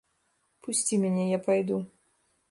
[0.67, 1.77] Пусці мяне, я пайду.